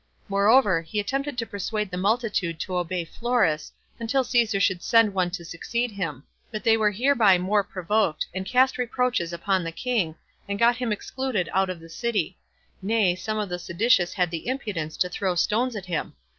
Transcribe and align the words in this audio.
Moreover, 0.27 0.81
he 0.81 0.99
attempted 0.99 1.37
to 1.37 1.45
persuade 1.45 1.91
the 1.91 1.95
multitude 1.95 2.59
to 2.61 2.75
obey 2.77 3.05
Florus, 3.05 3.71
until 3.99 4.23
Caesar 4.23 4.59
should 4.59 4.81
send 4.81 5.13
one 5.13 5.29
to 5.29 5.45
succeed 5.45 5.91
him; 5.91 6.23
but 6.49 6.63
they 6.63 6.75
were 6.75 6.89
hereby 6.89 7.37
more 7.37 7.63
provoked, 7.63 8.25
and 8.33 8.43
cast 8.43 8.79
reproaches 8.79 9.31
upon 9.31 9.63
the 9.63 9.71
king, 9.71 10.15
and 10.49 10.57
got 10.57 10.77
him 10.77 10.91
excluded 10.91 11.49
out 11.53 11.69
of 11.69 11.79
the 11.79 11.87
city; 11.87 12.35
nay, 12.81 13.13
some 13.13 13.37
of 13.37 13.47
the 13.49 13.59
seditious 13.59 14.13
had 14.13 14.31
the 14.31 14.47
impudence 14.47 14.97
to 14.97 15.07
throw 15.07 15.35
stones 15.35 15.75
at 15.75 15.85
him. 15.85 16.13